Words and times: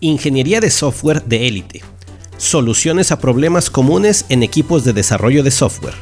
Ingeniería 0.00 0.60
de 0.60 0.70
software 0.70 1.24
de 1.24 1.48
élite. 1.48 1.82
Soluciones 2.36 3.12
a 3.12 3.18
problemas 3.18 3.70
comunes 3.70 4.26
en 4.28 4.42
equipos 4.42 4.84
de 4.84 4.92
desarrollo 4.92 5.42
de 5.42 5.50
software. 5.50 5.94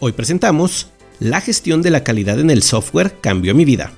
Hoy 0.00 0.10
presentamos 0.10 0.88
La 1.20 1.40
gestión 1.40 1.82
de 1.82 1.90
la 1.90 2.02
calidad 2.02 2.40
en 2.40 2.50
el 2.50 2.64
software 2.64 3.14
cambió 3.20 3.54
mi 3.54 3.64
vida. 3.64 3.92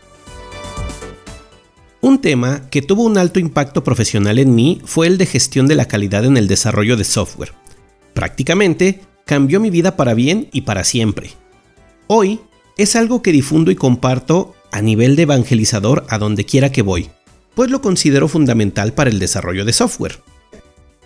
Un 2.02 2.20
tema 2.20 2.68
que 2.68 2.82
tuvo 2.82 3.04
un 3.04 3.16
alto 3.16 3.40
impacto 3.40 3.82
profesional 3.82 4.38
en 4.38 4.54
mí 4.54 4.82
fue 4.84 5.06
el 5.06 5.16
de 5.16 5.24
gestión 5.24 5.66
de 5.66 5.74
la 5.74 5.88
calidad 5.88 6.26
en 6.26 6.36
el 6.36 6.48
desarrollo 6.48 6.98
de 6.98 7.04
software. 7.04 7.54
Prácticamente 8.12 9.00
cambió 9.24 9.58
mi 9.58 9.70
vida 9.70 9.96
para 9.96 10.12
bien 10.12 10.50
y 10.52 10.62
para 10.62 10.84
siempre. 10.84 11.30
Hoy 12.08 12.40
es 12.76 12.94
algo 12.94 13.22
que 13.22 13.32
difundo 13.32 13.70
y 13.70 13.76
comparto 13.76 14.54
a 14.72 14.82
nivel 14.82 15.16
de 15.16 15.22
evangelizador 15.22 16.06
a 16.08 16.18
donde 16.18 16.44
quiera 16.44 16.72
que 16.72 16.82
voy, 16.82 17.10
pues 17.54 17.70
lo 17.70 17.80
considero 17.80 18.28
fundamental 18.28 18.92
para 18.92 19.10
el 19.10 19.18
desarrollo 19.18 19.64
de 19.64 19.72
software. 19.72 20.20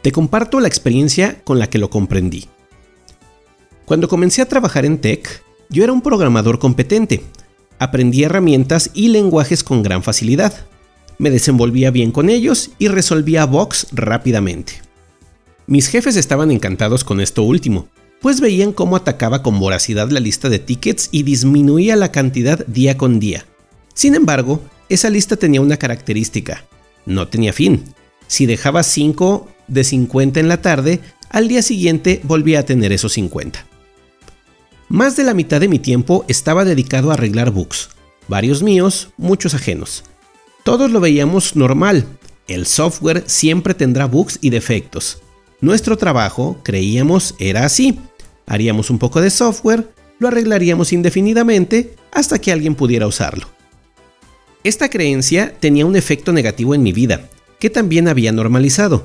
Te 0.03 0.13
comparto 0.13 0.61
la 0.61 0.69
experiencia 0.69 1.43
con 1.45 1.59
la 1.59 1.69
que 1.69 1.79
lo 1.79 1.91
comprendí. 1.91 2.47
Cuando 3.87 4.09
comencé 4.09 4.43
a 4.43 4.49
trabajar 4.49 4.85
en 4.85 4.99
tech, 4.99 5.43
yo 5.71 5.83
era 5.83 5.93
un 5.93 6.03
programador 6.03 6.59
competente. 6.59 7.23
Aprendí 7.79 8.23
herramientas 8.23 8.91
y 8.95 9.09
lenguajes 9.09 9.65
con 9.65 9.83
gran 9.83 10.03
facilidad. 10.03 10.67
Me 11.19 11.31
desenvolvía 11.31 11.91
bien 11.91 12.13
con 12.13 12.29
ellos 12.31 12.71
y 12.79 12.89
resolvía 12.89 13.47
bugs 13.47 13.89
rápidamente. 13.93 14.83
Mis 15.67 15.89
jefes 15.89 16.17
estaban 16.17 16.51
encantados 16.51 17.05
con 17.05 17.21
esto 17.21 17.43
último, 17.43 17.89
pues 18.21 18.41
veían 18.41 18.73
cómo 18.73 18.97
atacaba 18.97 19.43
con 19.43 19.59
voracidad 19.59 20.11
la 20.11 20.21
lista 20.21 20.49
de 20.49 20.59
tickets 20.59 21.09
y 21.11 21.23
disminuía 21.23 21.97
la 21.97 22.13
cantidad 22.13 22.65
día 22.67 22.97
con 22.97 23.19
día. 23.21 23.47
Sin 23.95 24.15
embargo, 24.15 24.61
esa 24.89 25.09
lista 25.09 25.37
tenía 25.37 25.61
una 25.61 25.77
característica, 25.77 26.65
no 27.07 27.29
tenía 27.29 27.53
fin. 27.53 27.85
Si 28.27 28.47
dejaba 28.47 28.83
5 28.83 29.49
de 29.69 29.85
50 29.85 30.41
en 30.41 30.49
la 30.49 30.61
tarde, 30.61 31.01
al 31.31 31.49
día 31.49 31.63
siguiente 31.63 32.21
volvía 32.25 32.61
a 32.61 32.65
tener 32.65 32.93
esos 32.93 33.13
50. 33.15 33.67
Más 34.89 35.17
de 35.17 35.25
la 35.25 35.35
mitad 35.35 35.61
de 35.61 35.69
mi 35.69 35.79
tiempo 35.79 36.25
estaba 36.29 36.65
dedicado 36.65 37.11
a 37.11 37.15
arreglar 37.15 37.51
bugs, 37.51 37.91
varios 38.29 38.63
míos, 38.63 39.11
muchos 39.17 39.55
ajenos. 39.55 40.05
Todos 40.63 40.91
lo 40.91 41.01
veíamos 41.01 41.57
normal, 41.57 42.07
el 42.47 42.67
software 42.67 43.25
siempre 43.27 43.75
tendrá 43.75 44.07
bugs 44.07 44.39
y 44.43 44.51
defectos. 44.51 45.23
Nuestro 45.61 45.97
trabajo, 45.97 46.61
creíamos, 46.63 47.35
era 47.39 47.65
así. 47.65 47.99
Haríamos 48.47 48.91
un 48.91 48.99
poco 48.99 49.23
de 49.23 49.31
software, 49.31 49.89
lo 50.19 50.29
arreglaríamos 50.29 50.93
indefinidamente 50.93 51.97
hasta 52.13 52.39
que 52.39 52.53
alguien 52.53 52.75
pudiera 52.75 53.07
usarlo. 53.07 53.54
Esta 54.65 54.89
creencia 54.89 55.55
tenía 55.61 55.85
un 55.85 55.95
efecto 55.95 56.33
negativo 56.33 56.75
en 56.75 56.83
mi 56.83 56.93
vida, 56.93 57.29
que 57.61 57.69
también 57.69 58.09
había 58.09 58.33
normalizado. 58.33 59.05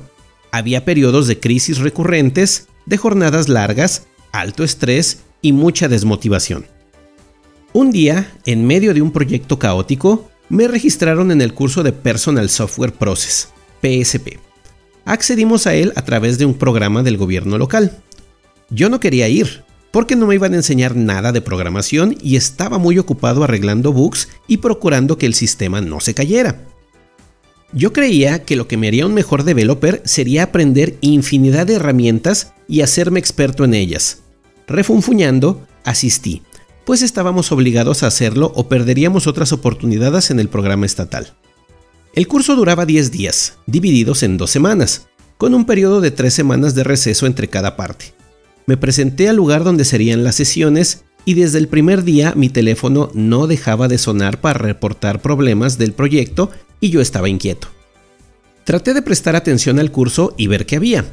Había 0.50 0.86
periodos 0.86 1.26
de 1.26 1.38
crisis 1.38 1.78
recurrentes, 1.78 2.68
de 2.86 2.96
jornadas 2.96 3.50
largas, 3.50 4.06
alto 4.32 4.64
estrés 4.64 5.20
y 5.42 5.52
mucha 5.52 5.86
desmotivación. 5.86 6.64
Un 7.74 7.92
día, 7.92 8.32
en 8.46 8.66
medio 8.66 8.94
de 8.94 9.02
un 9.02 9.12
proyecto 9.12 9.58
caótico, 9.58 10.30
me 10.48 10.66
registraron 10.66 11.30
en 11.30 11.42
el 11.42 11.52
curso 11.52 11.82
de 11.82 11.92
Personal 11.92 12.48
Software 12.48 12.94
Process, 12.94 13.50
PSP. 13.82 14.38
Accedimos 15.04 15.66
a 15.66 15.74
él 15.74 15.92
a 15.94 16.02
través 16.06 16.38
de 16.38 16.46
un 16.46 16.54
programa 16.54 17.02
del 17.02 17.18
gobierno 17.18 17.58
local. 17.58 17.98
Yo 18.70 18.88
no 18.88 18.98
quería 18.98 19.28
ir, 19.28 19.62
porque 19.90 20.16
no 20.16 20.26
me 20.26 20.34
iban 20.34 20.52
a 20.52 20.56
enseñar 20.56 20.96
nada 20.96 21.32
de 21.32 21.40
programación 21.40 22.16
y 22.22 22.36
estaba 22.36 22.78
muy 22.78 22.98
ocupado 22.98 23.44
arreglando 23.44 23.92
bugs 23.92 24.28
y 24.46 24.58
procurando 24.58 25.18
que 25.18 25.26
el 25.26 25.34
sistema 25.34 25.80
no 25.80 26.00
se 26.00 26.14
cayera. 26.14 26.66
Yo 27.72 27.92
creía 27.92 28.44
que 28.44 28.56
lo 28.56 28.66
que 28.66 28.76
me 28.76 28.88
haría 28.88 29.06
un 29.06 29.14
mejor 29.14 29.44
developer 29.44 30.02
sería 30.04 30.44
aprender 30.44 30.96
infinidad 31.00 31.66
de 31.66 31.74
herramientas 31.74 32.52
y 32.66 32.80
hacerme 32.80 33.20
experto 33.20 33.64
en 33.64 33.74
ellas. 33.74 34.22
Refunfuñando, 34.66 35.66
asistí, 35.84 36.42
pues 36.84 37.02
estábamos 37.02 37.52
obligados 37.52 38.02
a 38.02 38.08
hacerlo 38.08 38.52
o 38.56 38.68
perderíamos 38.68 39.26
otras 39.26 39.52
oportunidades 39.52 40.30
en 40.30 40.40
el 40.40 40.48
programa 40.48 40.86
estatal. 40.86 41.34
El 42.12 42.26
curso 42.26 42.56
duraba 42.56 42.86
10 42.86 43.12
días, 43.12 43.58
divididos 43.66 44.24
en 44.24 44.36
dos 44.36 44.50
semanas, 44.50 45.06
con 45.38 45.54
un 45.54 45.64
periodo 45.64 46.00
de 46.00 46.10
3 46.10 46.34
semanas 46.34 46.74
de 46.74 46.82
receso 46.82 47.26
entre 47.26 47.48
cada 47.48 47.76
parte. 47.76 48.19
Me 48.70 48.76
presenté 48.76 49.28
al 49.28 49.34
lugar 49.34 49.64
donde 49.64 49.84
serían 49.84 50.22
las 50.22 50.36
sesiones 50.36 51.02
y 51.24 51.34
desde 51.34 51.58
el 51.58 51.66
primer 51.66 52.04
día 52.04 52.34
mi 52.36 52.50
teléfono 52.50 53.10
no 53.14 53.48
dejaba 53.48 53.88
de 53.88 53.98
sonar 53.98 54.40
para 54.40 54.60
reportar 54.60 55.20
problemas 55.20 55.76
del 55.76 55.92
proyecto 55.92 56.52
y 56.78 56.90
yo 56.90 57.00
estaba 57.00 57.28
inquieto. 57.28 57.66
Traté 58.62 58.94
de 58.94 59.02
prestar 59.02 59.34
atención 59.34 59.80
al 59.80 59.90
curso 59.90 60.34
y 60.38 60.46
ver 60.46 60.66
qué 60.66 60.76
había. 60.76 61.04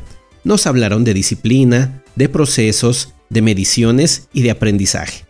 Nos 0.43 0.67
hablaron 0.67 1.03
de 1.03 1.15
disciplina, 1.15 2.03
de 2.15 2.29
procesos, 2.29 3.15
de 3.31 3.41
mediciones 3.41 4.27
y 4.33 4.43
de 4.43 4.51
aprendizaje. 4.51 5.25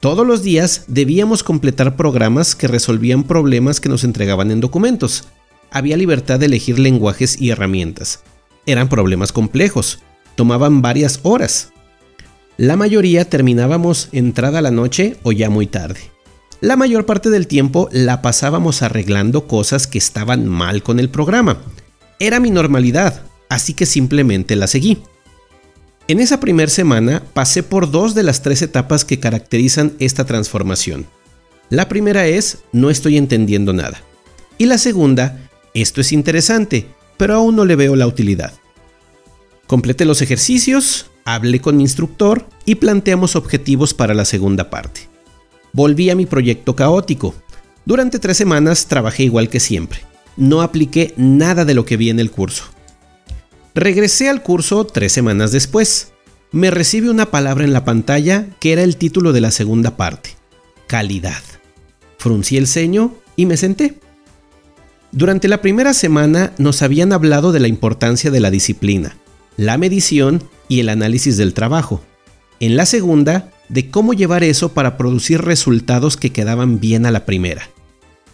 Todos 0.00 0.26
los 0.26 0.42
días 0.42 0.84
debíamos 0.88 1.42
completar 1.42 1.94
programas 1.94 2.56
que 2.56 2.68
resolvían 2.68 3.24
problemas 3.24 3.80
que 3.80 3.90
nos 3.90 4.02
entregaban 4.02 4.50
en 4.50 4.60
documentos. 4.60 5.24
Había 5.70 5.98
libertad 5.98 6.40
de 6.40 6.46
elegir 6.46 6.78
lenguajes 6.78 7.38
y 7.38 7.50
herramientas. 7.50 8.22
Eran 8.64 8.88
problemas 8.88 9.30
complejos, 9.30 10.00
tomaban 10.36 10.82
varias 10.82 11.20
horas. 11.24 11.72
La 12.56 12.76
mayoría 12.76 13.28
terminábamos 13.28 14.08
entrada 14.12 14.62
la 14.62 14.70
noche 14.70 15.16
o 15.22 15.32
ya 15.32 15.50
muy 15.50 15.66
tarde. 15.66 16.00
La 16.60 16.76
mayor 16.76 17.04
parte 17.04 17.28
del 17.28 17.46
tiempo 17.46 17.88
la 17.92 18.22
pasábamos 18.22 18.82
arreglando 18.82 19.46
cosas 19.46 19.86
que 19.86 19.98
estaban 19.98 20.46
mal 20.46 20.82
con 20.82 20.98
el 20.98 21.10
programa. 21.10 21.58
Era 22.18 22.40
mi 22.40 22.50
normalidad, 22.50 23.22
así 23.50 23.74
que 23.74 23.84
simplemente 23.84 24.56
la 24.56 24.66
seguí. 24.66 25.02
En 26.08 26.20
esa 26.20 26.40
primera 26.40 26.70
semana 26.70 27.22
pasé 27.34 27.62
por 27.62 27.90
dos 27.90 28.14
de 28.14 28.22
las 28.22 28.40
tres 28.40 28.62
etapas 28.62 29.04
que 29.04 29.18
caracterizan 29.18 29.92
esta 29.98 30.24
transformación. 30.24 31.06
La 31.68 31.88
primera 31.88 32.26
es, 32.26 32.58
no 32.72 32.90
estoy 32.90 33.18
entendiendo 33.18 33.72
nada. 33.72 34.00
Y 34.56 34.66
la 34.66 34.78
segunda, 34.78 35.50
esto 35.74 36.00
es 36.00 36.12
interesante, 36.12 36.86
pero 37.16 37.34
aún 37.34 37.56
no 37.56 37.64
le 37.64 37.76
veo 37.76 37.96
la 37.96 38.06
utilidad. 38.06 38.54
Completé 39.66 40.04
los 40.04 40.22
ejercicios, 40.22 41.10
hablé 41.24 41.60
con 41.60 41.76
mi 41.76 41.82
instructor 41.82 42.48
y 42.64 42.76
planteamos 42.76 43.34
objetivos 43.34 43.94
para 43.94 44.14
la 44.14 44.24
segunda 44.24 44.70
parte. 44.70 45.08
Volví 45.72 46.08
a 46.08 46.14
mi 46.14 46.24
proyecto 46.24 46.76
caótico. 46.76 47.34
Durante 47.84 48.18
tres 48.18 48.36
semanas 48.36 48.86
trabajé 48.86 49.24
igual 49.24 49.48
que 49.48 49.60
siempre. 49.60 50.00
No 50.36 50.62
apliqué 50.62 51.14
nada 51.16 51.64
de 51.64 51.74
lo 51.74 51.84
que 51.84 51.96
vi 51.96 52.10
en 52.10 52.20
el 52.20 52.30
curso. 52.30 52.64
Regresé 53.74 54.28
al 54.28 54.42
curso 54.42 54.86
tres 54.86 55.12
semanas 55.12 55.50
después. 55.50 56.12
Me 56.52 56.70
recibe 56.70 57.10
una 57.10 57.26
palabra 57.26 57.64
en 57.64 57.72
la 57.72 57.84
pantalla 57.84 58.46
que 58.60 58.72
era 58.72 58.82
el 58.82 58.96
título 58.96 59.32
de 59.32 59.40
la 59.40 59.50
segunda 59.50 59.96
parte. 59.96 60.30
Calidad. 60.86 61.42
Fruncí 62.18 62.56
el 62.56 62.68
ceño 62.68 63.14
y 63.34 63.46
me 63.46 63.56
senté. 63.56 63.98
Durante 65.10 65.48
la 65.48 65.60
primera 65.60 65.92
semana 65.92 66.52
nos 66.56 66.82
habían 66.82 67.12
hablado 67.12 67.50
de 67.50 67.60
la 67.60 67.68
importancia 67.68 68.30
de 68.30 68.40
la 68.40 68.50
disciplina 68.50 69.16
la 69.56 69.78
medición 69.78 70.42
y 70.68 70.80
el 70.80 70.88
análisis 70.88 71.36
del 71.36 71.54
trabajo. 71.54 72.02
En 72.60 72.76
la 72.76 72.86
segunda, 72.86 73.50
de 73.68 73.90
cómo 73.90 74.12
llevar 74.12 74.44
eso 74.44 74.72
para 74.72 74.96
producir 74.96 75.42
resultados 75.42 76.16
que 76.16 76.30
quedaban 76.30 76.80
bien 76.80 77.06
a 77.06 77.10
la 77.10 77.24
primera. 77.24 77.68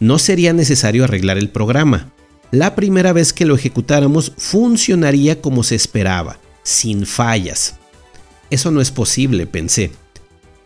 No 0.01 0.19
sería 0.19 0.53
necesario 0.53 1.05
arreglar 1.05 1.39
el 1.39 1.49
programa. 1.49 2.13
La 2.51 2.75
primera 2.75 3.13
vez 3.13 3.33
que 3.33 3.47
lo 3.47 3.55
ejecutáramos 3.55 4.33
funcionaría 4.37 5.41
como 5.41 5.63
se 5.63 5.75
esperaba, 5.75 6.39
sin 6.63 7.07
fallas. 7.07 7.77
Eso 8.51 8.71
no 8.71 8.81
es 8.81 8.91
posible, 8.91 9.47
pensé. 9.47 9.93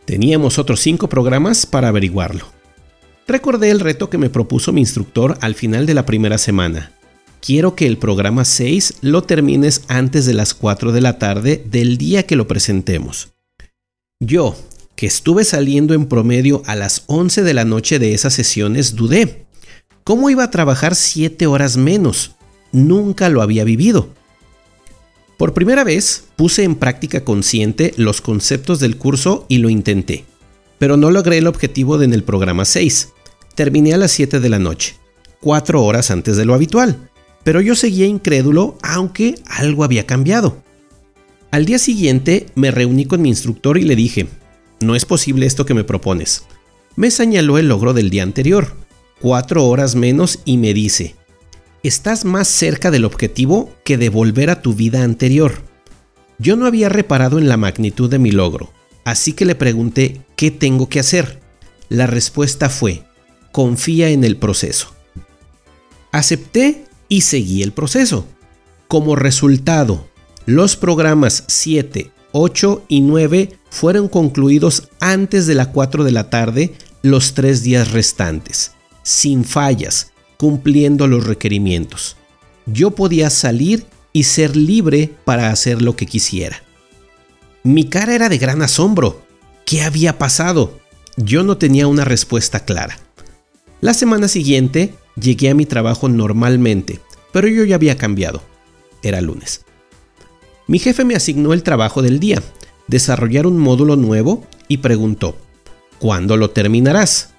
Teníamos 0.05 0.59
otros 0.59 0.81
cinco 0.81 1.09
programas 1.09 1.67
para 1.67 1.89
averiguarlo. 1.89 2.47
Recordé 3.29 3.71
el 3.71 3.81
reto 3.81 4.09
que 4.09 4.19
me 4.19 4.31
propuso 4.31 4.73
mi 4.73 4.81
instructor 4.81 5.37
al 5.41 5.55
final 5.55 5.87
de 5.87 5.95
la 5.95 6.07
primera 6.07 6.39
semana 6.39 6.96
quiero 7.47 7.77
que 7.77 7.87
el 7.87 7.97
programa 7.97 8.45
6 8.45 8.95
lo 9.03 9.23
termines 9.23 9.83
antes 9.87 10.27
de 10.27 10.35
las 10.35 10.53
4 10.53 10.91
de 10.91 11.01
la 11.01 11.21
tarde 11.21 11.65
del 11.65 11.97
día 11.97 12.25
que 12.25 12.35
lo 12.35 12.49
presentemos. 12.49 13.35
Yo, 14.19 14.57
que 14.97 15.07
estuve 15.07 15.45
saliendo 15.45 15.95
en 15.95 16.07
promedio 16.07 16.63
a 16.67 16.75
las 16.75 17.05
11 17.07 17.45
de 17.45 17.55
la 17.55 17.65
noche 17.65 18.01
de 18.01 18.15
esas 18.15 18.35
sesiones, 18.35 18.97
dudé. 18.97 19.47
¿Cómo 20.03 20.29
iba 20.29 20.43
a 20.43 20.51
trabajar 20.51 20.97
7 20.97 21.47
horas 21.47 21.77
menos? 21.77 22.33
Nunca 22.73 23.29
lo 23.29 23.43
había 23.43 23.63
vivido. 23.63 24.09
Por 25.39 25.55
primera 25.55 25.85
vez 25.85 26.25
puse 26.35 26.65
en 26.65 26.75
práctica 26.75 27.23
consciente 27.23 27.95
los 27.97 28.21
conceptos 28.21 28.81
del 28.81 28.97
curso 28.97 29.47
y 29.49 29.59
lo 29.59 29.71
intenté, 29.71 30.25
pero 30.79 30.97
no 30.97 31.13
logré 31.13 31.39
el 31.39 31.47
objetivo 31.47 31.97
de 31.97 32.07
en 32.07 32.13
el 32.13 32.25
programa 32.25 32.65
6. 32.65 33.11
Terminé 33.55 33.95
a 33.95 33.99
las 33.99 34.11
7 34.11 34.41
de 34.41 34.49
la 34.49 34.59
noche, 34.59 34.97
4 35.43 35.85
horas 35.85 36.11
antes 36.11 36.37
de 36.37 36.45
lo 36.45 36.53
habitual 36.53 37.09
pero 37.47 37.61
yo 37.61 37.77
seguía 37.77 38.07
incrédulo 38.07 38.77
aunque 38.83 39.37
algo 39.47 39.85
había 39.85 40.05
cambiado. 40.05 40.65
Al 41.53 41.65
día 41.65 41.79
siguiente 41.79 42.47
me 42.57 42.73
reuní 42.73 43.05
con 43.05 43.23
mi 43.23 43.29
instructor 43.29 43.79
y 43.79 43.83
le 43.83 43.95
dije, 43.95 44.27
no 44.81 44.97
es 44.97 45.05
posible 45.05 45.47
esto 45.47 45.65
que 45.65 45.73
me 45.73 45.85
propones. 45.85 46.43
Me 46.97 47.13
señaló 47.13 47.57
el 47.59 47.69
logro 47.69 47.95
del 47.95 48.11
día 48.11 48.25
anterior. 48.25 48.75
cuatro 49.21 49.65
horas 49.65 49.95
menos 49.95 50.41
y 50.45 50.57
me 50.59 50.75
dice, 50.75 51.15
estás 51.85 52.25
más 52.25 52.49
cerca 52.49 52.91
del 52.91 53.05
objetivo 53.05 53.73
que 53.85 53.97
de 53.97 54.09
volver 54.09 54.51
a 54.51 54.61
tu 54.61 54.75
vida 54.75 55.05
anterior. 55.05 55.63
Yo 56.41 56.57
no 56.57 56.67
había 56.67 56.89
reparado 56.89 57.39
en 57.39 57.49
la 57.49 57.57
magnitud 57.57 58.11
de 58.11 58.19
mi 58.19 58.33
logro, 58.33 58.73
así 59.05 59.35
que 59.35 59.45
le 59.45 59.55
pregunté 59.55 60.21
qué 60.35 60.51
tengo 60.51 60.89
que 60.89 60.99
hacer. 60.99 61.39
La 61.91 62.09
respuesta 62.09 62.69
fue, 62.71 63.05
confía 63.53 64.09
en 64.09 64.25
el 64.25 64.37
proceso. 64.37 64.93
Acepté 66.11 66.86
y 67.09 67.23
seguí 67.23 67.63
el 67.63 67.73
proceso. 67.73 68.27
Como 68.89 69.17
resultado, 69.17 70.07
los 70.47 70.77
programas 70.77 71.45
7, 71.49 72.11
8 72.33 72.85
y 72.89 73.01
9 73.01 73.59
fueron 73.71 74.09
concluidos 74.09 74.89
antes 75.01 75.47
de 75.47 75.55
las 75.55 75.69
4 75.69 76.05
de 76.05 76.13
la 76.13 76.31
tarde 76.31 76.75
los 77.03 77.35
tres 77.35 77.63
días 77.63 77.93
restantes, 77.93 78.73
sin 79.03 79.45
fallas, 79.45 80.13
cumpliendo 80.37 81.07
los 81.07 81.27
requerimientos. 81.27 82.17
Yo 82.67 82.93
podía 82.93 83.31
salir 83.31 83.87
y 84.13 84.25
ser 84.25 84.57
libre 84.57 85.13
para 85.25 85.51
hacer 85.51 85.83
lo 85.83 85.95
que 85.95 86.07
quisiera. 86.07 86.63
Mi 87.63 87.85
cara 87.85 88.15
era 88.15 88.29
de 88.29 88.39
gran 88.39 88.63
asombro. 88.63 89.23
¿Qué 89.65 89.83
había 89.83 90.19
pasado? 90.19 90.79
Yo 91.17 91.43
no 91.43 91.59
tenía 91.59 91.87
una 91.87 92.05
respuesta 92.05 92.65
clara. 92.65 92.99
La 93.81 93.95
semana 93.95 94.29
siguiente 94.29 94.95
llegué 95.21 95.51
a 95.51 95.55
mi 95.55 95.67
trabajo 95.67 96.09
normalmente, 96.09 97.01
pero 97.33 97.49
yo 97.49 97.65
ya 97.65 97.75
había 97.75 97.97
cambiado. 97.97 98.43
Era 99.03 99.21
lunes. 99.21 99.65
Mi 100.67 100.79
jefe 100.79 101.05
me 101.05 101.15
asignó 101.15 101.53
el 101.53 101.63
trabajo 101.63 102.03
del 102.03 102.19
día, 102.19 102.43
desarrollar 102.87 103.47
un 103.47 103.59
módulo 103.59 103.97
nuevo 103.97 104.45
y 104.69 104.79
preguntó, 104.79 105.37
¿cuándo 105.99 106.37
lo 106.37 106.51
terminarás? 106.51 107.31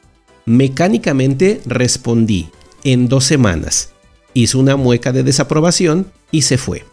Mecánicamente 0.45 1.61
respondí, 1.65 2.49
en 2.83 3.09
dos 3.09 3.25
semanas. 3.25 3.91
Hizo 4.33 4.59
una 4.59 4.75
mueca 4.77 5.11
de 5.11 5.23
desaprobación 5.23 6.11
y 6.31 6.43
se 6.43 6.57
fue. 6.57 6.85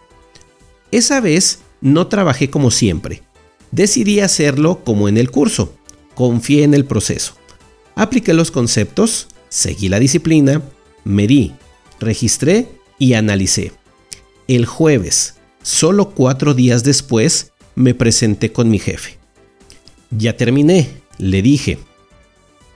Esa 0.90 1.20
vez 1.20 1.60
no 1.80 2.06
trabajé 2.08 2.50
como 2.50 2.70
siempre. 2.70 3.22
Decidí 3.70 4.20
hacerlo 4.20 4.82
como 4.84 5.08
en 5.08 5.18
el 5.18 5.30
curso. 5.30 5.74
Confié 6.14 6.64
en 6.64 6.74
el 6.74 6.84
proceso. 6.84 7.34
Apliqué 7.96 8.34
los 8.34 8.50
conceptos, 8.50 9.28
seguí 9.54 9.88
la 9.88 10.00
disciplina, 10.00 10.62
medí, 11.04 11.54
registré 12.00 12.66
y 12.98 13.14
analicé. 13.14 13.70
El 14.48 14.66
jueves, 14.66 15.36
solo 15.62 16.10
cuatro 16.10 16.54
días 16.54 16.82
después, 16.82 17.52
me 17.76 17.94
presenté 17.94 18.50
con 18.50 18.68
mi 18.68 18.80
jefe. 18.80 19.16
Ya 20.10 20.36
terminé, 20.36 20.88
le 21.18 21.40
dije. 21.40 21.78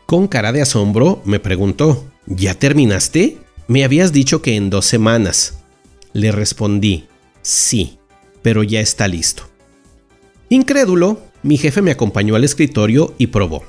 Con 0.06 0.28
cara 0.28 0.52
de 0.52 0.62
asombro 0.62 1.20
me 1.24 1.40
preguntó, 1.40 2.06
¿ya 2.26 2.54
terminaste? 2.54 3.38
Me 3.66 3.82
habías 3.82 4.12
dicho 4.12 4.40
que 4.40 4.54
en 4.54 4.70
dos 4.70 4.86
semanas. 4.86 5.58
Le 6.12 6.30
respondí, 6.30 7.06
sí, 7.42 7.98
pero 8.40 8.62
ya 8.62 8.80
está 8.80 9.08
listo. 9.08 9.42
Incrédulo, 10.48 11.20
mi 11.42 11.58
jefe 11.58 11.82
me 11.82 11.90
acompañó 11.90 12.36
al 12.36 12.44
escritorio 12.44 13.14
y 13.18 13.26
probó. 13.26 13.64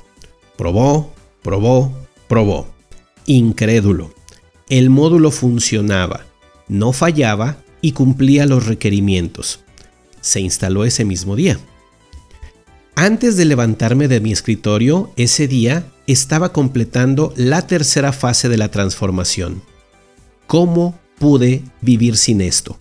Probó, 0.56 1.12
probó, 1.42 1.92
probó. 2.28 2.79
Incrédulo. 3.26 4.12
El 4.68 4.90
módulo 4.90 5.30
funcionaba, 5.30 6.26
no 6.68 6.92
fallaba 6.92 7.58
y 7.80 7.92
cumplía 7.92 8.46
los 8.46 8.66
requerimientos. 8.66 9.60
Se 10.20 10.40
instaló 10.40 10.84
ese 10.84 11.04
mismo 11.04 11.36
día. 11.36 11.58
Antes 12.94 13.36
de 13.36 13.46
levantarme 13.46 14.08
de 14.08 14.20
mi 14.20 14.32
escritorio, 14.32 15.10
ese 15.16 15.48
día 15.48 15.86
estaba 16.06 16.52
completando 16.52 17.32
la 17.36 17.66
tercera 17.66 18.12
fase 18.12 18.48
de 18.48 18.58
la 18.58 18.70
transformación. 18.70 19.62
¿Cómo 20.46 20.98
pude 21.18 21.62
vivir 21.80 22.16
sin 22.16 22.40
esto? 22.40 22.78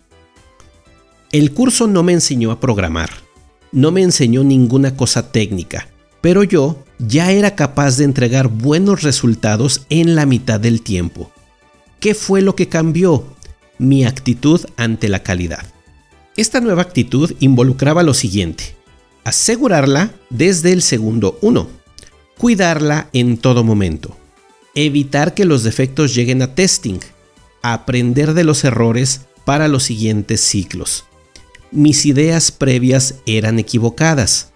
El 1.31 1.53
curso 1.53 1.85
no 1.85 2.01
me 2.01 2.13
enseñó 2.13 2.51
a 2.51 2.59
programar, 2.59 3.11
no 3.71 3.91
me 3.91 4.01
enseñó 4.01 4.43
ninguna 4.43 4.95
cosa 4.97 5.31
técnica, 5.31 5.88
pero 6.21 6.43
yo 6.43 6.83
ya 6.97 7.31
era 7.31 7.55
capaz 7.55 7.97
de 7.97 8.03
entregar 8.03 8.47
buenos 8.47 9.03
resultados 9.03 9.85
en 9.89 10.15
la 10.15 10.25
mitad 10.25 10.59
del 10.59 10.81
tiempo. 10.81 11.31
¿Qué 11.99 12.13
fue 12.13 12.41
lo 12.41 12.55
que 12.55 12.67
cambió? 12.67 13.25
Mi 13.77 14.05
actitud 14.05 14.65
ante 14.77 15.07
la 15.09 15.23
calidad. 15.23 15.65
Esta 16.35 16.61
nueva 16.61 16.81
actitud 16.81 17.33
involucraba 17.39 18.03
lo 18.03 18.13
siguiente. 18.13 18.75
Asegurarla 19.23 20.13
desde 20.29 20.71
el 20.71 20.81
segundo 20.81 21.37
1. 21.41 21.67
Cuidarla 22.37 23.09
en 23.13 23.37
todo 23.37 23.63
momento. 23.63 24.17
Evitar 24.75 25.33
que 25.33 25.45
los 25.45 25.63
defectos 25.63 26.15
lleguen 26.15 26.41
a 26.41 26.55
testing. 26.55 26.99
Aprender 27.61 28.33
de 28.33 28.45
los 28.45 28.63
errores 28.63 29.21
para 29.43 29.67
los 29.67 29.83
siguientes 29.83 30.41
ciclos. 30.41 31.05
Mis 31.71 32.05
ideas 32.05 32.51
previas 32.51 33.15
eran 33.25 33.59
equivocadas. 33.59 34.51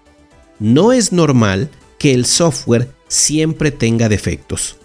No 0.60 0.92
es 0.92 1.12
normal 1.12 1.70
que 1.98 2.14
el 2.14 2.26
software 2.26 2.90
siempre 3.08 3.72
tenga 3.72 4.10
defectos. 4.10 4.78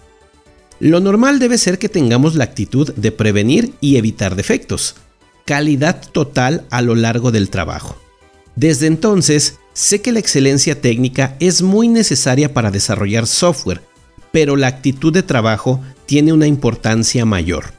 Lo 0.80 1.00
normal 1.00 1.38
debe 1.38 1.58
ser 1.58 1.78
que 1.78 1.88
tengamos 1.88 2.34
la 2.36 2.44
actitud 2.44 2.92
de 2.94 3.10
prevenir 3.10 3.72
y 3.80 3.96
evitar 3.96 4.36
defectos. 4.36 4.94
Calidad 5.44 6.00
total 6.12 6.66
a 6.70 6.82
lo 6.82 6.94
largo 6.94 7.32
del 7.32 7.50
trabajo. 7.50 7.96
Desde 8.54 8.86
entonces, 8.86 9.58
sé 9.72 10.00
que 10.00 10.12
la 10.12 10.18
excelencia 10.20 10.80
técnica 10.80 11.36
es 11.40 11.62
muy 11.62 11.88
necesaria 11.88 12.54
para 12.54 12.70
desarrollar 12.70 13.26
software, 13.26 13.82
pero 14.32 14.56
la 14.56 14.68
actitud 14.68 15.12
de 15.12 15.22
trabajo 15.22 15.80
tiene 16.06 16.32
una 16.32 16.46
importancia 16.46 17.24
mayor. 17.24 17.72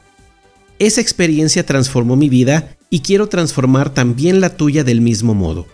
Esa 0.78 1.00
experiencia 1.00 1.64
transformó 1.64 2.16
mi 2.16 2.28
vida 2.28 2.76
y 2.90 3.00
quiero 3.00 3.28
transformar 3.28 3.94
también 3.94 4.40
la 4.40 4.56
tuya 4.56 4.84
del 4.84 5.00
mismo 5.00 5.34
modo. 5.34 5.66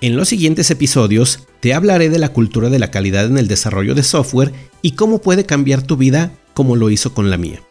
En 0.00 0.16
los 0.16 0.28
siguientes 0.28 0.70
episodios 0.70 1.40
te 1.60 1.72
hablaré 1.72 2.10
de 2.10 2.18
la 2.18 2.30
cultura 2.30 2.68
de 2.68 2.78
la 2.78 2.90
calidad 2.90 3.26
en 3.26 3.38
el 3.38 3.48
desarrollo 3.48 3.94
de 3.94 4.02
software 4.02 4.52
y 4.82 4.92
cómo 4.92 5.20
puede 5.20 5.46
cambiar 5.46 5.82
tu 5.82 5.96
vida 5.96 6.32
como 6.52 6.76
lo 6.76 6.90
hizo 6.90 7.14
con 7.14 7.30
la 7.30 7.36
mía. 7.36 7.62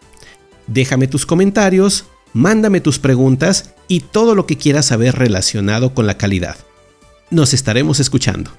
Déjame 0.67 1.07
tus 1.07 1.25
comentarios, 1.25 2.05
mándame 2.33 2.81
tus 2.81 2.97
preguntas 2.99 3.73
y 3.87 3.99
todo 3.99 4.35
lo 4.35 4.45
que 4.45 4.57
quieras 4.57 4.87
saber 4.87 5.15
relacionado 5.15 5.93
con 5.93 6.07
la 6.07 6.17
calidad. 6.17 6.57
Nos 7.29 7.53
estaremos 7.53 7.99
escuchando. 7.99 8.51